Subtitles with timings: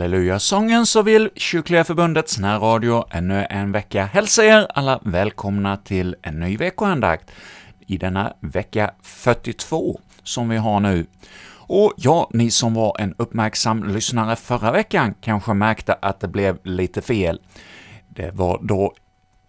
[0.00, 6.40] Halleluja-sången så vill Kyrkliga Förbundets närradio ännu en vecka hälsa er alla välkomna till en
[6.40, 7.30] ny veckoandakt
[7.86, 11.06] i denna vecka 42 som vi har nu.
[11.52, 16.58] Och ja, ni som var en uppmärksam lyssnare förra veckan kanske märkte att det blev
[16.62, 17.40] lite fel.
[18.08, 18.94] Det var då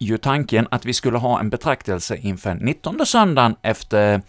[0.04, 4.22] ju tanken att vi skulle ha en betraktelse inför 19 söndagen efter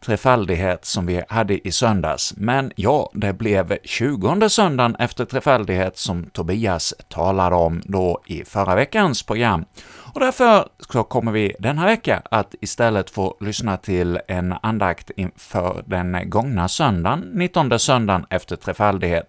[0.00, 6.24] trefaldighet som vi hade i söndags, men ja, det blev 20 söndagen efter trefaldighet som
[6.24, 9.64] Tobias talade om då i förra veckans program.
[10.14, 15.82] Och därför så kommer vi denna vecka att istället få lyssna till en andakt inför
[15.86, 19.28] den gångna söndagen, 19 söndagen efter trefaldighet.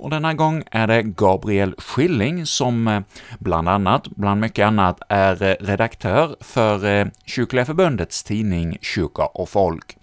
[0.00, 3.00] Och denna gång är det Gabriel Schilling som eh,
[3.38, 9.48] bland annat, bland mycket annat, är eh, redaktör för eh, Kyrkliga Förbundets tidning Kyrka och
[9.48, 9.96] Folk.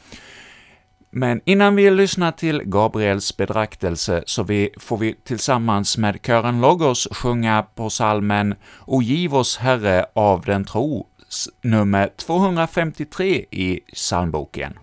[1.09, 7.07] Men innan vi lyssnar till Gabriels betraktelse så vi, får vi tillsammans med kören Logos
[7.11, 11.07] sjunga på salmen ”O giv oss Herre av den tro”
[11.61, 14.73] nummer 253 i psalmboken.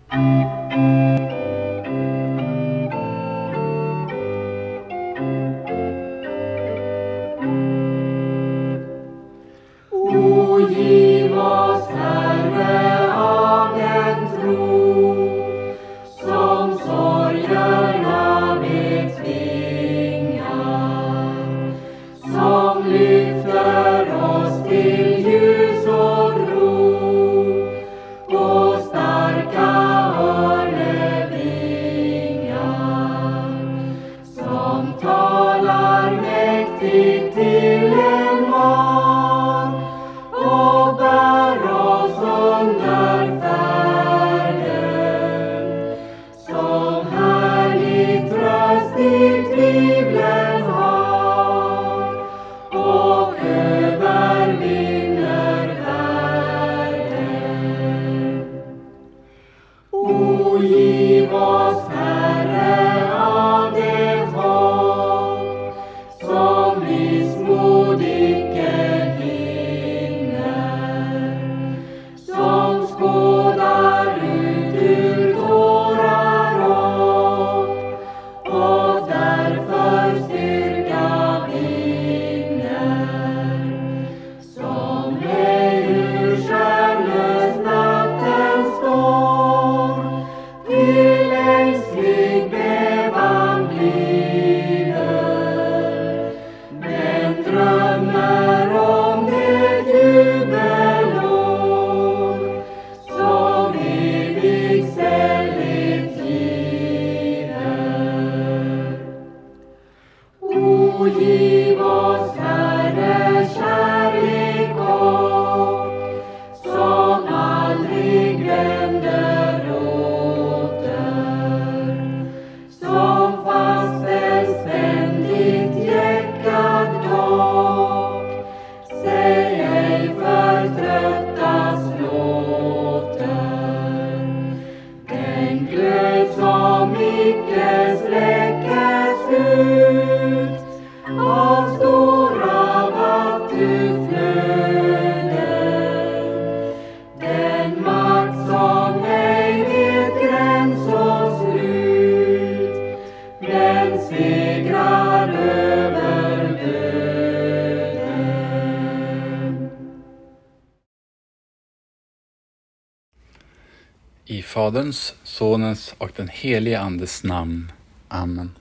[164.63, 167.71] Faderns, Sonens och den helige Andes namn.
[168.07, 168.51] Amen.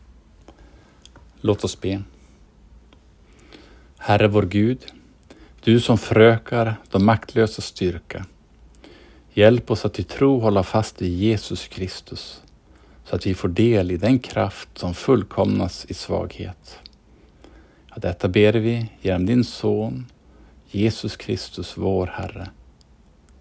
[1.41, 2.03] Låt oss be.
[3.99, 4.87] Herre vår Gud,
[5.65, 8.27] du som förökar de maktlösa styrka.
[9.33, 12.43] Hjälp oss att i tro hålla fast vid Jesus Kristus,
[13.05, 16.79] så att vi får del i den kraft som fullkomnas i svaghet.
[17.91, 20.07] Ja, detta ber vi genom din Son,
[20.71, 22.51] Jesus Kristus, vår Herre.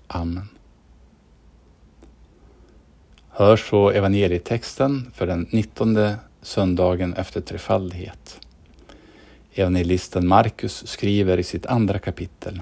[0.08, 0.51] Amen.
[3.34, 5.98] Hör så evangelietexten för den 19
[6.42, 8.40] söndagen efter trefaldighet.
[9.54, 12.62] Evangelisten Markus skriver i sitt andra kapitel.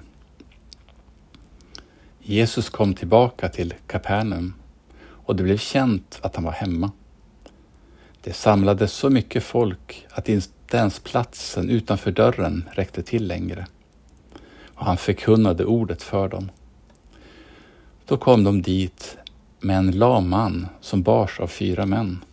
[2.19, 4.53] Jesus kom tillbaka till Kapernaum
[5.01, 6.91] och det blev känt att han var hemma.
[8.21, 13.67] Det samlades så mycket folk att inte ens platsen utanför dörren räckte till längre.
[14.65, 16.51] Och han förkunnade ordet för dem.
[18.05, 19.17] Då kom de dit
[19.59, 22.23] med en lam man som bars av fyra män.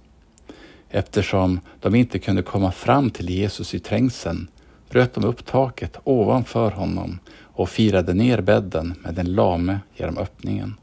[0.88, 4.49] Eftersom de inte kunde komma fram till Jesus i trängseln
[4.90, 10.75] bröt de upp taket ovanför honom och firade ner bädden med den lame genom öppningen.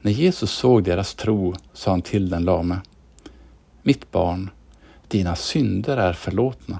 [0.00, 2.80] När Jesus såg deras tro sa han till den lame
[3.82, 4.50] Mitt barn,
[5.08, 6.78] dina synder är förlåtna.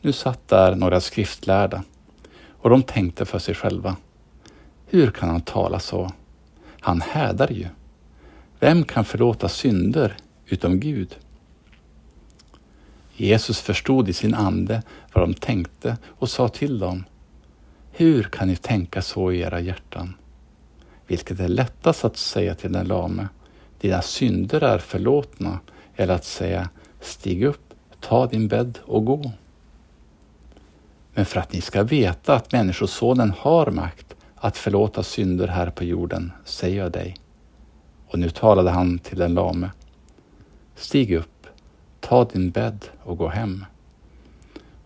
[0.00, 1.82] Nu satt där några skriftlärda
[2.48, 3.96] och de tänkte för sig själva.
[4.94, 6.10] Hur kan han tala så?
[6.80, 7.66] Han hädar ju.
[8.60, 11.16] Vem kan förlåta synder utom Gud?
[13.16, 14.82] Jesus förstod i sin ande
[15.12, 17.04] vad de tänkte och sa till dem.
[17.92, 20.14] Hur kan ni tänka så i era hjärtan?
[21.06, 23.28] Vilket är lättast att säga till den lame,
[23.80, 25.58] dina synder är förlåtna,
[25.96, 26.68] eller att säga,
[27.00, 29.32] stig upp, ta din bädd och gå.
[31.14, 34.03] Men för att ni ska veta att Människosonen har makt
[34.44, 37.16] att förlåta synder här på jorden, säger jag dig.
[38.06, 39.70] Och nu talade han till den lame.
[40.74, 41.46] Stig upp,
[42.00, 43.64] ta din bädd och gå hem.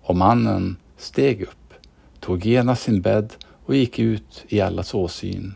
[0.02, 1.75] Och mannen steg upp,
[2.20, 3.34] tog genast sin bädd
[3.64, 5.55] och gick ut i allas åsyn,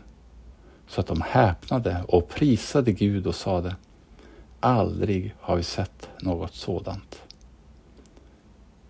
[0.87, 3.75] så att de häpnade och prisade Gud och sade,
[4.59, 7.21] aldrig har vi sett något sådant.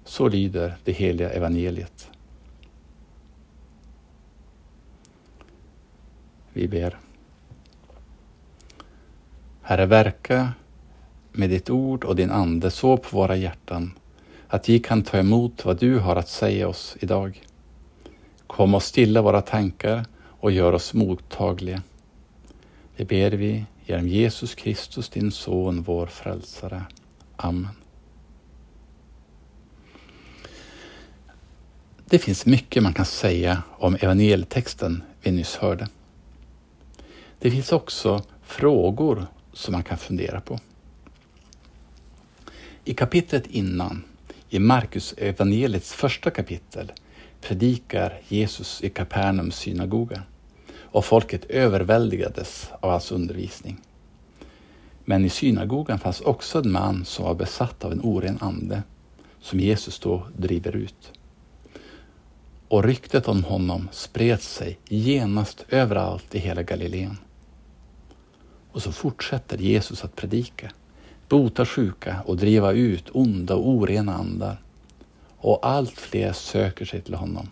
[0.06, 2.10] Så lyder det heliga evangeliet.
[6.54, 6.98] Vi ber.
[9.62, 10.54] Herre, verka
[11.32, 13.92] med ditt ord och din ande så på våra hjärtan
[14.48, 17.44] att vi kan ta emot vad du har att säga oss idag.
[18.48, 21.82] Kom och stilla våra tankar och gör oss mottagliga.
[22.96, 26.84] Det ber vi genom Jesus Kristus, din son, vår frälsare.
[27.36, 27.70] Amen.
[32.06, 35.88] Det finns mycket man kan säga om evangelietexten vi nyss hörde.
[37.44, 40.60] Det finns också frågor som man kan fundera på.
[42.86, 44.04] I kapitlet innan,
[44.50, 46.92] i Markus evangeliets första kapitel,
[47.42, 50.24] predikar Jesus i Kapernaums synagoga
[50.80, 53.78] och folket överväldigades av hans undervisning.
[55.06, 58.84] Men i synagogan fanns också en man som var besatt av en oren ande
[59.42, 61.12] som Jesus då driver ut.
[62.68, 67.18] Och ryktet om honom spred sig genast överallt i hela Galileen.
[68.74, 70.72] Och så fortsätter Jesus att predika,
[71.30, 74.62] bota sjuka och driva ut onda och orena andar.
[75.38, 77.50] Och allt fler söker sig till honom.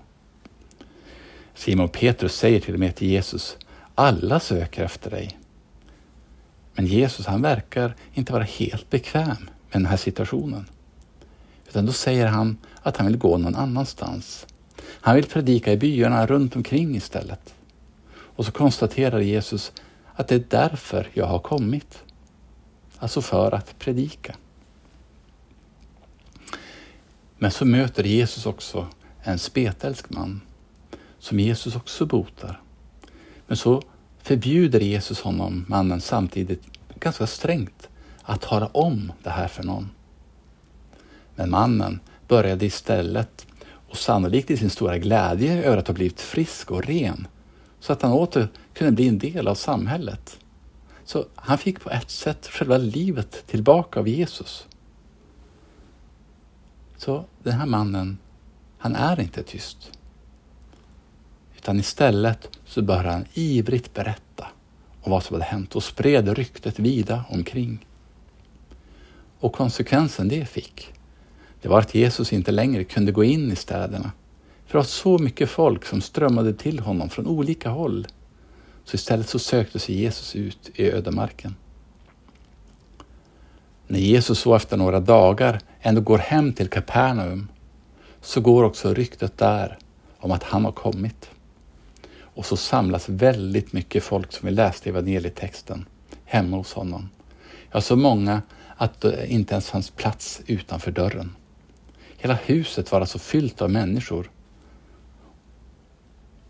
[1.56, 3.57] Simon Petrus säger till och med till Jesus,
[3.95, 5.38] alla söker efter dig.
[6.73, 10.65] Men Jesus han verkar inte vara helt bekväm med den här situationen.
[11.69, 14.47] Utan då säger han att han vill gå någon annanstans.
[14.85, 17.54] Han vill predika i byarna runt omkring istället.
[18.13, 19.71] Och så konstaterar Jesus
[20.21, 22.04] att det är därför jag har kommit.
[22.97, 24.35] Alltså för att predika.
[27.37, 28.87] Men så möter Jesus också
[29.23, 30.42] en spetälsk man
[31.19, 32.61] som Jesus också botar.
[33.47, 33.81] Men så
[34.21, 36.63] förbjuder Jesus honom, mannen, samtidigt
[36.99, 37.90] ganska strängt
[38.23, 39.90] att tala om det här för någon.
[41.35, 43.47] Men mannen började istället,
[43.90, 47.28] och sannolikt i sin stora glädje över att ha blivit frisk och ren,
[47.81, 50.40] så att han åter kunde bli en del av samhället.
[51.06, 54.68] Så han fick på ett sätt själva livet tillbaka av Jesus.
[56.97, 58.18] Så den här mannen,
[58.78, 59.92] han är inte tyst.
[61.57, 64.47] Utan istället så började han ivrigt berätta
[65.02, 67.85] om vad som hade hänt och spred ryktet vida omkring.
[69.40, 70.94] Och konsekvensen det fick,
[71.61, 74.11] det var att Jesus inte längre kunde gå in i städerna
[74.71, 78.07] för det var så mycket folk som strömmade till honom från olika håll.
[78.83, 81.56] Så istället så sökte sig Jesus ut i ödemarken.
[83.87, 87.47] När Jesus så efter några dagar ändå går hem till Kapernaum
[88.21, 89.78] så går också ryktet där
[90.19, 91.30] om att han har kommit.
[92.21, 95.85] Och så samlas väldigt mycket folk som vi läste i evangelietexten
[96.25, 97.09] hemma hos honom.
[97.71, 98.42] Ja, så många
[98.78, 101.35] att det inte ens fanns plats utanför dörren.
[102.18, 104.30] Hela huset var alltså fyllt av människor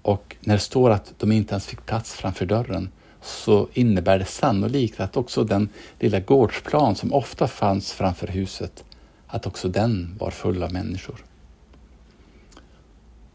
[0.01, 2.89] och när det står att de inte ens fick plats framför dörren
[3.21, 8.83] så innebär det sannolikt att också den lilla gårdsplan som ofta fanns framför huset,
[9.27, 11.25] att också den var full av människor.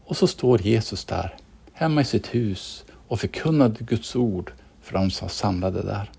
[0.05, 1.35] Och så står Jesus där,
[1.73, 6.11] hemma i sitt hus och förkunnade Guds ord för de som var samlade där.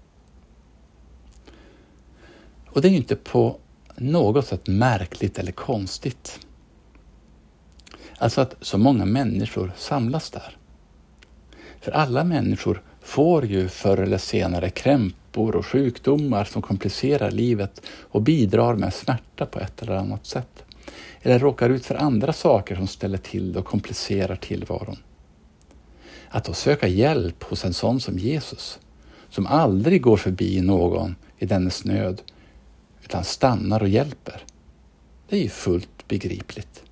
[2.67, 3.59] Och det är inte på
[3.97, 6.41] något sätt märkligt eller konstigt.
[8.19, 10.57] Alltså att så många människor samlas där.
[11.81, 18.23] För alla människor får ju förr eller senare krämpor och sjukdomar som komplicerar livet och
[18.23, 20.65] bidrar med smärta på ett eller annat sätt.
[21.23, 24.99] Eller råkar ut för andra saker som ställer till och komplicerar tillvaron.
[26.29, 28.79] Att då söka hjälp hos en sån som Jesus,
[29.31, 32.23] som aldrig går förbi någon i dennes nöd,
[33.05, 34.43] utan stannar och hjälper.
[35.29, 36.83] Det är ju fullt begripligt.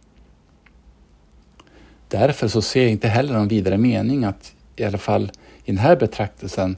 [2.19, 5.31] Därför så ser jag inte heller någon vidare mening att i alla fall
[5.65, 6.77] i den här betraktelsen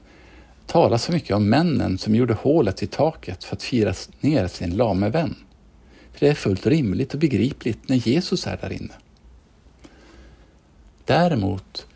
[0.65, 4.77] tala så mycket om männen som gjorde hålet i taket för att fira ner sin
[4.77, 5.35] lame vän.
[6.13, 8.93] För det är fullt rimligt och begripligt när Jesus är där inne.
[11.05, 11.87] Däremot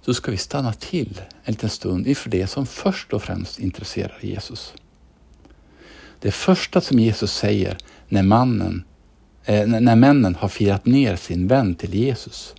[0.00, 4.18] så ska vi stanna till en liten stund inför det som först och främst intresserar
[4.20, 4.74] Jesus.
[6.18, 7.78] Det första som Jesus säger
[8.08, 8.84] när, mannen,
[9.44, 12.54] eh, när männen har firat ner sin vän till Jesus.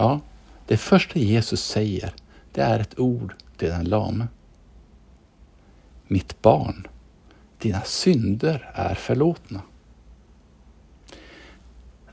[0.00, 0.20] Ja,
[0.66, 2.12] det första Jesus säger,
[2.52, 4.26] det är ett ord till den lame.
[6.06, 6.86] Mitt barn,
[7.58, 9.62] dina synder är förlåtna.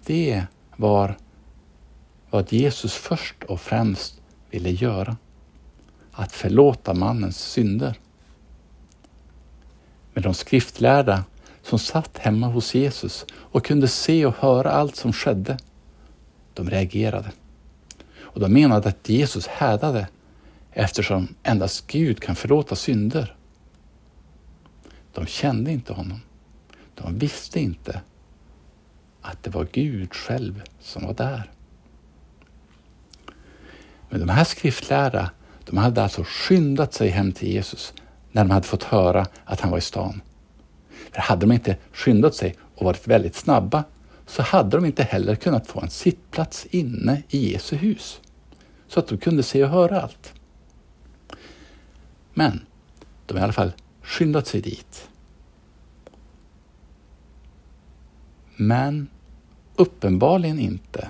[0.06, 0.44] Det
[0.78, 1.18] var
[2.30, 5.18] vad Jesus först och främst ville göra.
[6.12, 8.00] Att förlåta mannens synder.
[10.14, 11.24] Men de skriftlärda
[11.62, 15.58] som satt hemma hos Jesus och kunde se och höra allt som skedde,
[16.54, 17.32] de reagerade.
[18.36, 20.08] Och de menade att Jesus härdade
[20.72, 23.36] eftersom endast Gud kan förlåta synder.
[25.14, 26.22] De kände inte honom.
[26.96, 28.02] De visste inte
[29.22, 31.52] att det var Gud själv som var där.
[34.10, 35.32] Men de här skriftlärda,
[35.66, 37.94] de hade alltså skyndat sig hem till Jesus
[38.32, 40.22] när de hade fått höra att han var i stan.
[41.12, 43.84] För hade de inte skyndat sig och varit väldigt snabba
[44.26, 48.22] så hade de inte heller kunnat få en sittplats inne i Jesu hus
[48.96, 50.34] så att de kunde se och höra allt.
[52.34, 52.66] Men
[53.26, 53.72] de har i alla fall
[54.02, 55.10] skyndat sig dit.
[58.56, 59.08] Men
[59.76, 61.10] uppenbarligen inte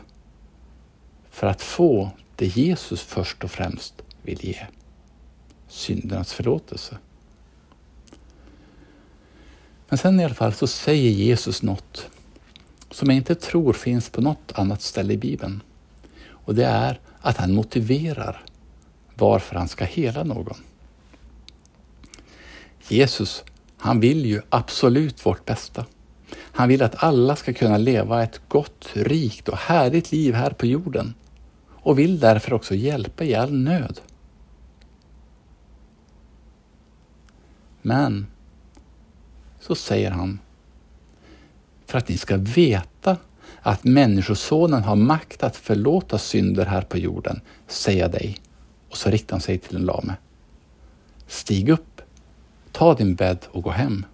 [1.30, 4.66] för att få det Jesus först och främst vill ge.
[5.68, 6.98] Syndernas förlåtelse.
[9.90, 12.10] Men sen i alla fall så säger Jesus något
[12.92, 15.62] som jag inte tror finns på något annat ställe i Bibeln.
[16.28, 18.44] Och det är att han motiverar
[19.16, 20.58] varför han ska hela någon.
[22.88, 23.44] Jesus,
[23.78, 25.86] han vill ju absolut vårt bästa.
[26.38, 30.66] Han vill att alla ska kunna leva ett gott, rikt och härligt liv här på
[30.66, 31.14] jorden
[31.70, 34.02] och vill därför också hjälpa i all nöd.
[37.82, 38.28] Men
[39.60, 40.40] så säger han,
[41.86, 43.18] för att ni ska veta
[43.66, 48.38] att Människosonen har makt att förlåta synder här på jorden, säger jag dig.
[48.90, 50.16] Och så riktar han sig till den lame.
[51.28, 52.02] Stig upp,
[52.72, 54.06] ta din bädd och gå hem.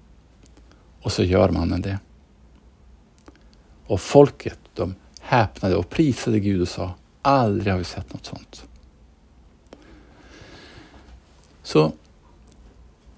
[1.02, 2.00] Och så gör mannen det.
[3.86, 8.66] Och folket, de häpnade och prisade Gud och sa, aldrig har vi sett något sånt.
[11.64, 11.94] Så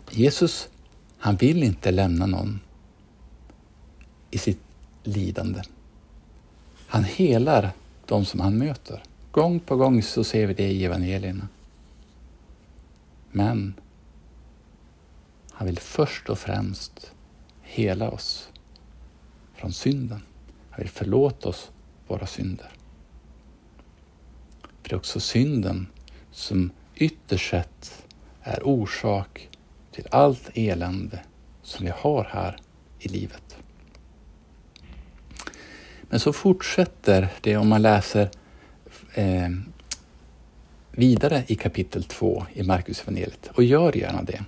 [0.10, 0.70] Jesus,
[1.18, 2.60] han vill inte lämna någon
[4.32, 4.62] i sitt
[5.04, 5.62] lidande.
[6.94, 7.72] Han helar
[8.06, 9.04] de som han möter.
[9.32, 11.48] Gång på gång så ser vi det i evangelierna.
[13.32, 13.74] Men
[15.52, 17.12] han vill först och främst
[17.62, 18.50] hela oss
[19.56, 20.22] från synden.
[20.70, 21.72] Han vill förlåta oss
[22.08, 22.70] våra synder.
[24.62, 25.88] För det är också synden
[26.32, 28.06] som ytterst sett
[28.42, 29.50] är orsak
[29.92, 31.20] till allt elände
[31.62, 32.58] som vi har här
[33.00, 33.63] i livet.
[36.14, 38.30] Men så fortsätter det om man läser
[39.14, 39.50] eh,
[40.92, 44.44] vidare i kapitel 2 i Markus evangeliet och gör gärna det.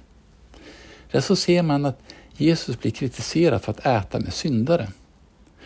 [1.11, 1.99] Där så ser man att
[2.33, 4.87] Jesus blir kritiserad för att äta med syndare.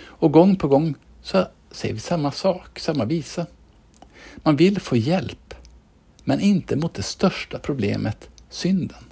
[0.02, 3.46] Och gång på gång så säger vi samma sak, samma visa.
[4.36, 5.54] Man vill få hjälp,
[6.24, 9.04] men inte mot det största problemet, synden.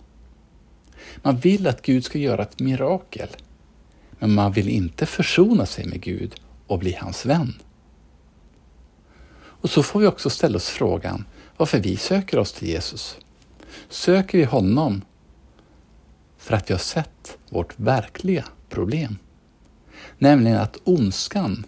[1.16, 3.30] Man vill att Gud ska göra ett mirakel,
[4.20, 6.36] men man vill inte försona sig med Gud
[6.68, 7.54] och bli hans vän.
[9.38, 11.26] Och så får vi också ställa oss frågan
[11.58, 13.18] varför vi söker oss till Jesus.
[13.90, 15.02] Söker vi honom
[16.38, 19.18] för att vi har sett vårt verkliga problem?
[20.18, 21.66] Nämligen att ondskan,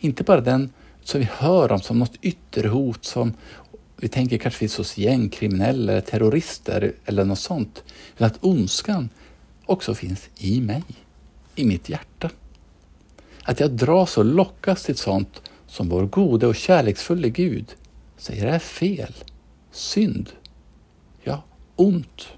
[0.00, 3.34] inte bara den som vi hör om som något ytterhot som
[3.96, 7.84] vi tänker kanske finns hos gängkriminella eller terrorister eller något sånt.
[8.14, 9.08] Utan att ondskan
[9.66, 10.82] också finns i mig,
[11.54, 12.30] i mitt hjärta.
[13.50, 17.74] Att jag dras och lockas till sånt som vår gode och kärleksfulle Gud
[18.16, 19.14] säger är fel,
[19.70, 20.30] synd.
[21.22, 21.42] ja,
[21.76, 22.28] ont.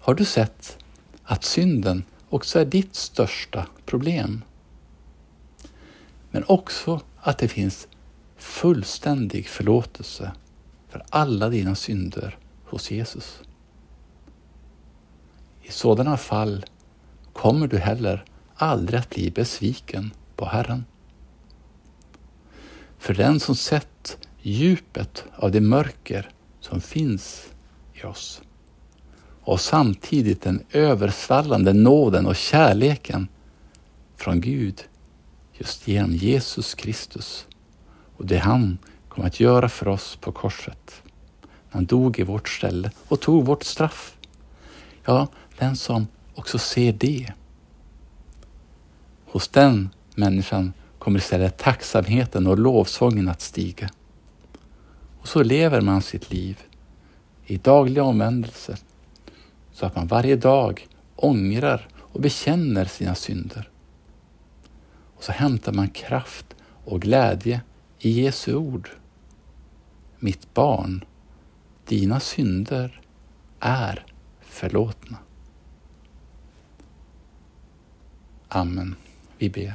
[0.00, 0.78] Har du sett
[1.22, 4.44] att synden också är ditt största problem?
[6.30, 7.88] Men också att det finns
[8.36, 10.32] fullständig förlåtelse
[10.88, 13.40] för alla dina synder hos Jesus.
[15.62, 16.64] I sådana fall
[17.32, 18.24] kommer du heller
[18.58, 20.84] aldrig att bli besviken på Herren.
[22.98, 27.46] För den som sett djupet av det mörker som finns
[27.94, 28.42] i oss
[29.48, 33.28] och samtidigt den översvallande nåden och kärleken
[34.16, 34.84] från Gud
[35.52, 37.46] just genom Jesus Kristus
[38.16, 41.02] och det han kom att göra för oss på korset.
[41.70, 44.16] Han dog i vårt ställe och tog vårt straff.
[45.04, 47.32] Ja, den som också ser det.
[49.30, 53.88] Hos den människan kommer istället tacksamheten och lovsången att stiga.
[55.20, 56.62] Och så lever man sitt liv
[57.46, 58.78] i dagliga omvändelser
[59.72, 63.68] så att man varje dag ångrar och bekänner sina synder.
[65.16, 67.60] Och så hämtar man kraft och glädje
[67.98, 68.90] i Jesu ord.
[70.18, 71.04] Mitt barn,
[71.84, 73.00] dina synder
[73.60, 74.06] är
[74.40, 75.18] förlåtna.
[78.48, 78.94] Amen.
[79.38, 79.74] Vi ber.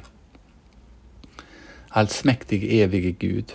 [1.87, 3.53] Allsmäktig evige Gud,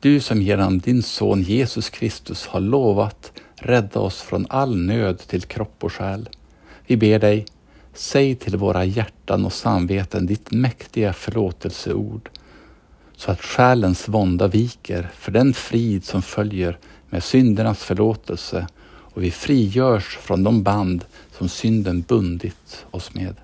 [0.00, 5.42] du som genom din son Jesus Kristus har lovat rädda oss från all nöd till
[5.42, 6.28] kropp och själ.
[6.86, 7.46] Vi ber dig,
[7.94, 12.30] säg till våra hjärtan och samveten ditt mäktiga förlåtelseord
[13.16, 16.78] så att själens vånda viker för den frid som följer
[17.10, 21.04] med syndernas förlåtelse och vi frigörs från de band
[21.38, 23.34] som synden bundit oss med.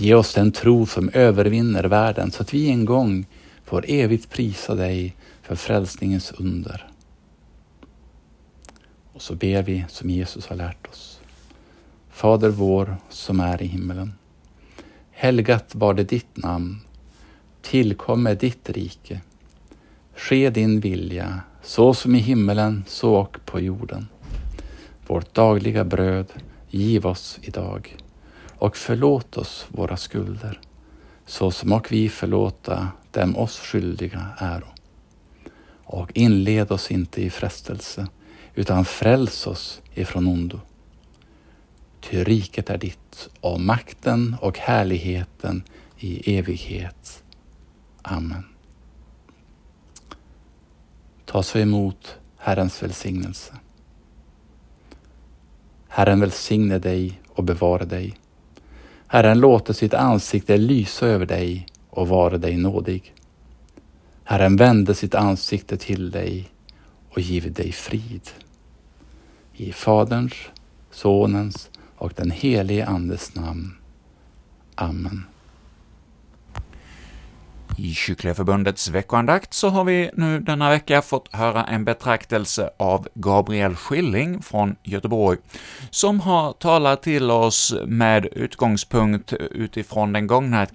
[0.00, 3.26] Ge oss den tro som övervinner världen så att vi en gång
[3.64, 6.88] får evigt prisa dig för frälsningens under.
[9.12, 11.20] Och så ber vi som Jesus har lärt oss.
[12.10, 14.12] Fader vår som är i himmelen.
[15.10, 16.80] Helgat var det ditt namn.
[17.62, 19.20] Tillkomme ditt rike.
[20.14, 24.08] Ske din vilja, så som i himmelen, så och på jorden.
[25.06, 26.26] Vårt dagliga bröd
[26.70, 27.96] giv oss idag
[28.58, 30.60] och förlåt oss våra skulder,
[31.26, 34.66] så som och vi förlåta dem oss skyldiga äro.
[35.84, 38.06] Och inled oss inte i frestelse,
[38.54, 40.60] utan fräls oss ifrån ondo.
[42.00, 45.62] Ty riket är ditt och makten och härligheten
[45.98, 47.22] i evighet.
[48.02, 48.44] Amen.
[51.24, 53.54] Ta så emot Herrens välsignelse.
[55.88, 58.16] Herren välsigne dig och bevara dig.
[59.10, 63.14] Herren låter sitt ansikte lysa över dig och vara dig nådig.
[64.24, 66.48] Herren vände sitt ansikte till dig
[67.10, 68.30] och give dig frid.
[69.52, 70.34] I Faderns,
[70.90, 73.74] Sonens och den helige Andes namn.
[74.74, 75.24] Amen.
[77.80, 83.08] I Kyrkliga Förbundets veckoandakt så har vi nu denna vecka fått höra en betraktelse av
[83.14, 85.38] Gabriel Schilling från Göteborg,
[85.90, 90.66] som har talat till oss med utgångspunkt utifrån den gångna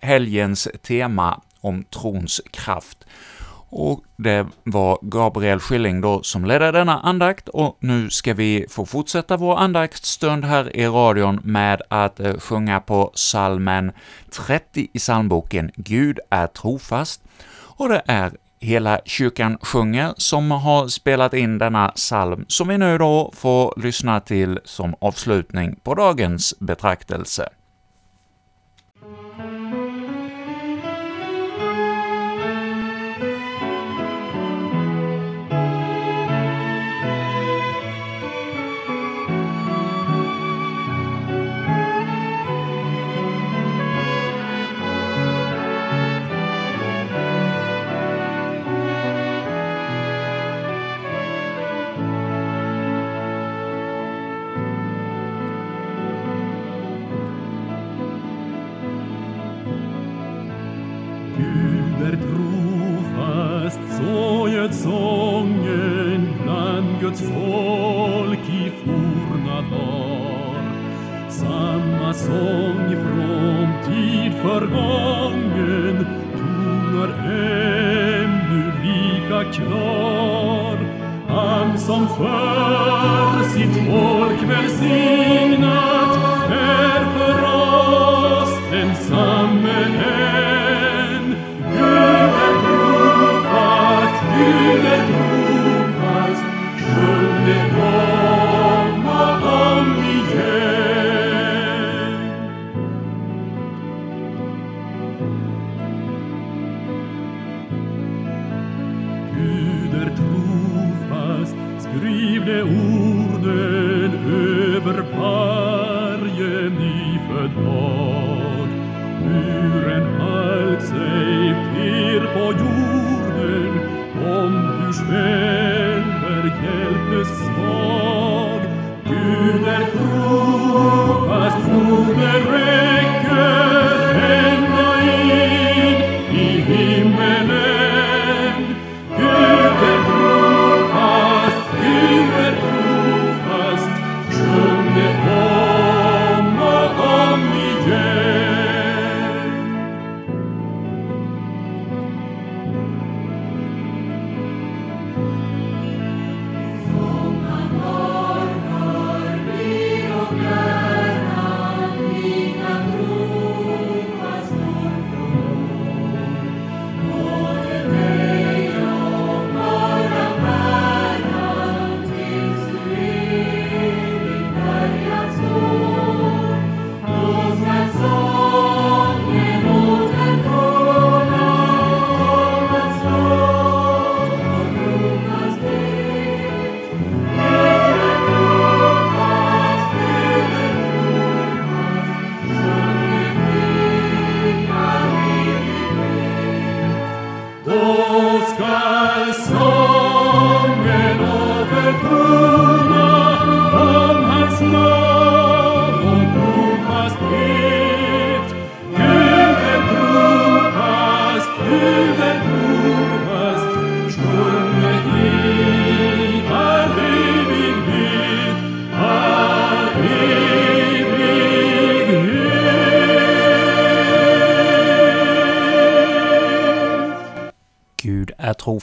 [0.00, 2.98] helgens tema om trons kraft.
[3.74, 8.86] Och det var Gabriel Schilling då som ledde denna andakt, och nu ska vi få
[8.86, 13.92] fortsätta vår andaktsstund här i radion med att eh, sjunga på salmen
[14.46, 17.22] 30 i psalmboken ”Gud är trofast”,
[17.76, 18.32] och det är
[18.62, 24.20] Hela kyrkan sjunger som har spelat in denna psalm, som vi nu då får lyssna
[24.20, 27.48] till som avslutning på dagens betraktelse.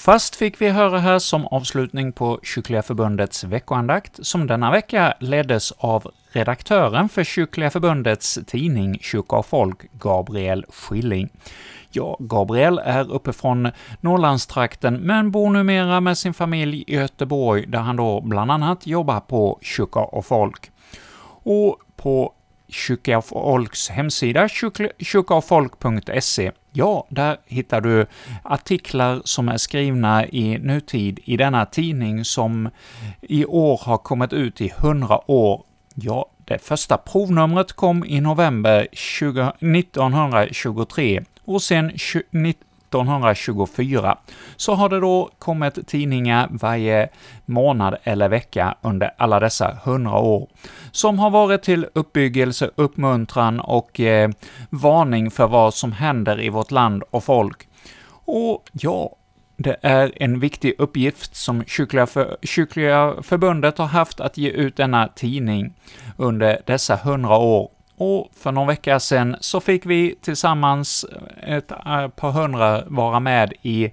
[0.09, 5.71] Trofast fick vi höra här som avslutning på Kyrkliga Förbundets veckoandakt, som denna vecka leddes
[5.71, 11.29] av redaktören för Kyrkliga Förbundets tidning Kyrka och Folk, Gabriel Schilling.
[11.91, 17.79] Ja, Gabriel är uppe från Norrlandstrakten, men bor numera med sin familj i Göteborg, där
[17.79, 20.71] han då bland annat jobbar på Kyrka och Folk.
[21.43, 22.33] Och på
[22.67, 24.47] Kyrka och Folks hemsida,
[24.99, 28.05] kyrkaochfolk.se, ja, där hittar du
[28.43, 32.69] artiklar som är skrivna i nutid i denna tidning som
[33.21, 35.63] i år har kommit ut i 100 år.
[35.95, 41.91] Ja, det första provnumret kom i november 20, 1923 och sen
[42.89, 44.17] 1924
[44.55, 47.09] så har det då kommit tidningar varje
[47.45, 50.47] månad eller vecka under alla dessa 100 år,
[50.91, 54.29] som har varit till uppbyggelse, uppmuntran och eh,
[54.69, 57.67] varning för vad som händer i vårt land och folk.
[58.25, 59.15] Och ja,
[59.57, 64.77] det är en viktig uppgift som Kyrkliga, för, Kyrkliga förbundet har haft att ge ut
[64.77, 65.73] denna tidning
[66.17, 67.69] under dessa hundra år.
[67.99, 71.05] Och för någon vecka sedan så fick vi tillsammans
[71.43, 73.91] eh, ett eh, par hundra vara med i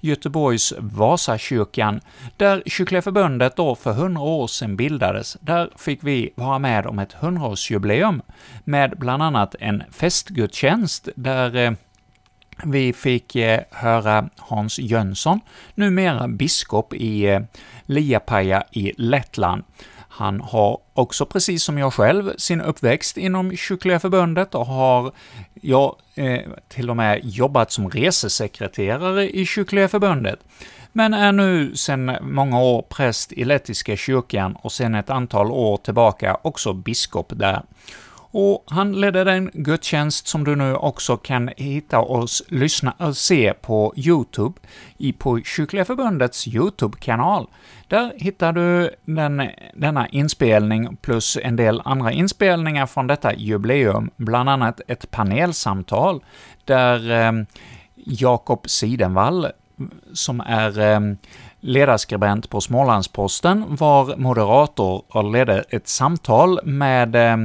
[0.00, 2.00] Göteborgs Vasakyrkan,
[2.36, 5.36] där Kyrkliga förbundet då för hundra år sedan bildades.
[5.40, 8.22] Där fick vi vara med om ett hundraårsjubileum
[8.64, 11.72] med bland annat en festgudstjänst där eh,
[12.64, 13.36] vi fick
[13.70, 15.40] höra Hans Jönsson,
[15.74, 17.40] numera biskop i
[17.86, 19.64] Liapaja i Lettland.
[20.18, 25.12] Han har också, precis som jag själv, sin uppväxt inom Kyrkliga förbundet och har,
[25.54, 30.38] ja, eh, till och med jobbat som resesekreterare i Kyrkliga förbundet,
[30.92, 35.76] men är nu sedan många år präst i Lettiska kyrkan och sedan ett antal år
[35.76, 37.62] tillbaka också biskop där.
[38.30, 43.54] Och han ledde den gudstjänst som du nu också kan hitta och lyssna och se
[43.54, 44.60] på YouTube,
[44.96, 47.46] i på Kyrkliga Förbundets YouTube-kanal.
[47.88, 54.48] Där hittar du den, denna inspelning plus en del andra inspelningar från detta jubileum, bland
[54.48, 56.24] annat ett panelsamtal
[56.64, 57.32] där eh,
[57.94, 59.46] Jakob Sidenvall,
[60.12, 61.00] som är eh,
[61.60, 67.36] ledarskribent på Smålandsposten, var moderator och ledde ett samtal med eh,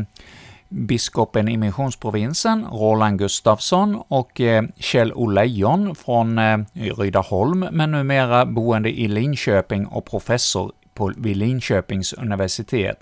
[0.73, 8.89] biskopen i missionsprovinsen, Roland Gustafsson, och eh, Kjell Olejon från eh, Rydaholm, men numera boende
[8.89, 12.97] i Linköping och professor på, vid Linköpings universitet.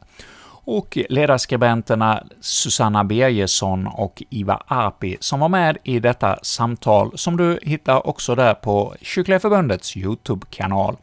[0.64, 7.60] Och ledarskribenterna Susanna Birgersson och Iva Arpi som var med i detta samtal, som du
[7.64, 10.98] hittar också där på Kyrkliga Förbundets YouTube-kanal.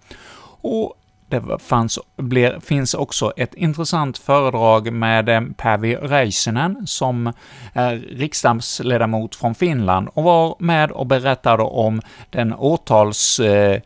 [0.61, 0.98] Och
[1.29, 7.33] det fanns, blir, finns också ett intressant föredrag med eh, Päivi Räisänen, som
[7.73, 13.41] är riksdagsledamot från Finland och var med och berättade om den åtals...
[13.41, 13.81] Eh,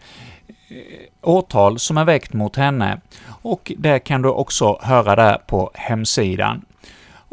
[1.22, 6.64] åtal som är väckt mot henne, och det kan du också höra där på hemsidan.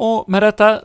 [0.01, 0.81] Och med detta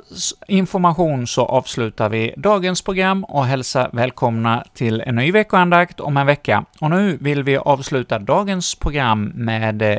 [0.48, 6.26] information så avslutar vi dagens program och hälsar välkomna till en ny veckoandakt om en
[6.26, 6.64] vecka.
[6.80, 9.98] Och nu vill vi avsluta dagens program med eh,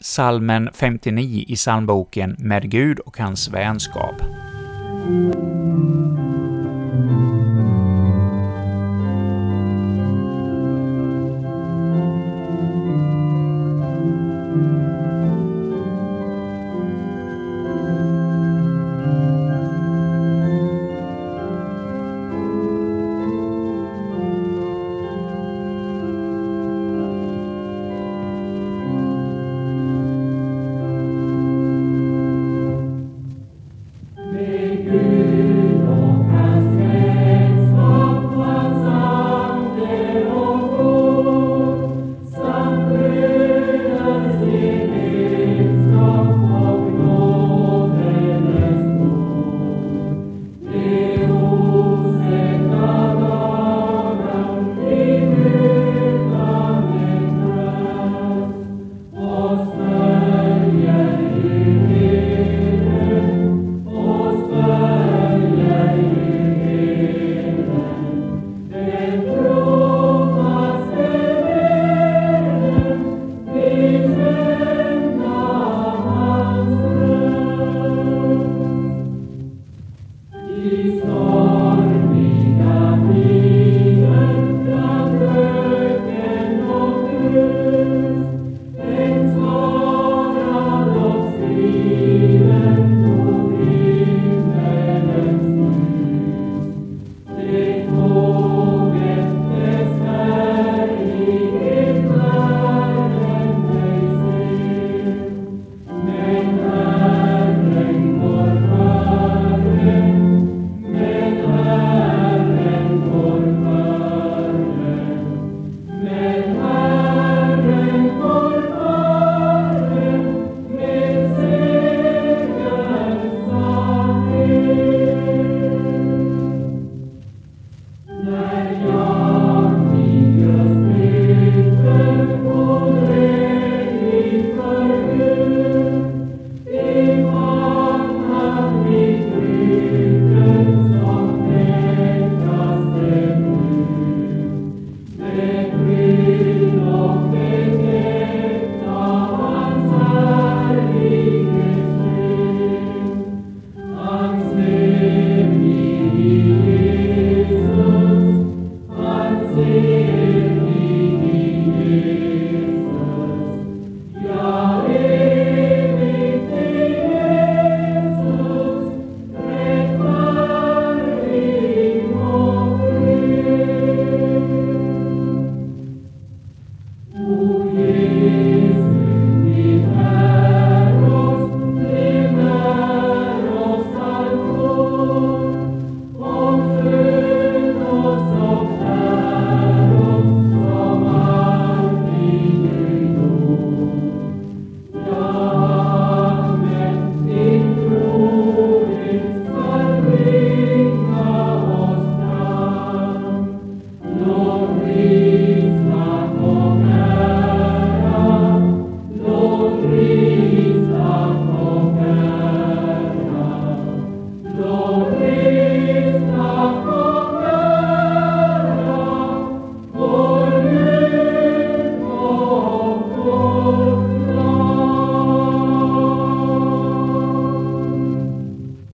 [0.00, 4.22] salmen 59 i psalmboken ”Med Gud och hans vänskap”.